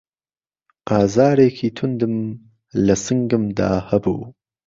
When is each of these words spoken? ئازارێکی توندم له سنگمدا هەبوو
ئازارێکی 0.89 1.67
توندم 1.77 2.15
له 2.85 2.95
سنگمدا 3.05 3.71
هەبوو 3.89 4.23